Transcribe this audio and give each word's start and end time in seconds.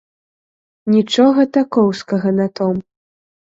Нічога 0.95 1.45
такоўскага 1.59 2.35
на 2.41 2.51
том. 2.61 2.75